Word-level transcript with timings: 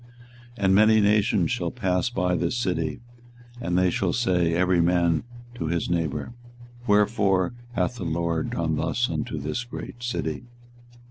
24:022:008 0.57 0.65
And 0.65 0.73
many 0.73 0.99
nations 0.99 1.51
shall 1.51 1.69
pass 1.69 2.09
by 2.09 2.33
this 2.35 2.57
city, 2.57 3.01
and 3.61 3.77
they 3.77 3.91
shall 3.91 4.13
say 4.13 4.51
every 4.55 4.81
man 4.81 5.21
to 5.53 5.67
his 5.67 5.91
neighbour, 5.91 6.33
Wherefore 6.87 7.53
hath 7.73 7.97
the 7.97 8.03
LORD 8.05 8.49
done 8.49 8.77
thus 8.77 9.11
unto 9.11 9.37
this 9.37 9.63
great 9.63 10.01
city? 10.01 10.45